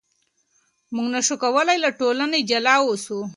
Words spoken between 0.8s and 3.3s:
موږ نشو کولای له ټولنې جلا اوسو.